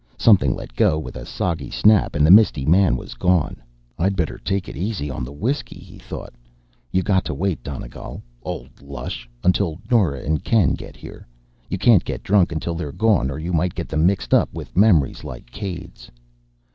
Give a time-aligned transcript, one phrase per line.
[0.17, 3.61] Something let go with a soggy snap, and the misty man was gone.
[3.99, 6.33] I'd better take it easy on the whiskey, he thought.
[6.91, 11.27] You got to wait, Donegal, old lush, until Nora and Ken get here.
[11.69, 14.75] You can't get drunk until they're gone, or you might get them mixed up with
[14.75, 16.09] memories like Caid's.